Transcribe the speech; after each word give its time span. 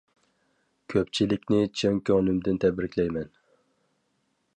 كۆپچىلىكنى 0.93 1.59
چىن 1.81 1.99
كۆڭلۈمدىن 2.09 2.57
تەبرىكلەيمەن! 2.65 3.29